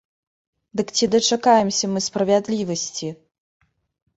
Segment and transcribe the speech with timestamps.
[0.79, 3.09] Дык ці дачакаемся мы справядлівасці?